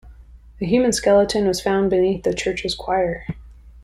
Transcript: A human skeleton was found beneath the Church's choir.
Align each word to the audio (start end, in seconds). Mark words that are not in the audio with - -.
A 0.59 0.65
human 0.65 0.93
skeleton 0.93 1.45
was 1.45 1.61
found 1.61 1.91
beneath 1.91 2.23
the 2.23 2.33
Church's 2.33 2.73
choir. 2.73 3.23